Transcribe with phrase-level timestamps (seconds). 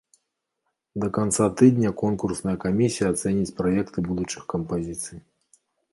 [1.01, 5.17] Да канца тыдня конкурсная камісія ацэніць праекты будучых кампазіцый.